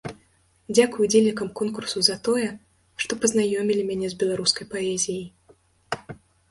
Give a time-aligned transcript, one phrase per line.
[0.77, 2.47] Дзякуй ўдзельнікам конкурсу за тое,
[3.05, 5.25] што пазнаёмілі мяне з беларускай паэзіяй.